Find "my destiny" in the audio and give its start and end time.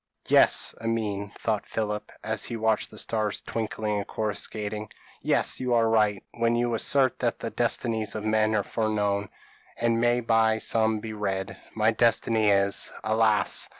11.75-12.49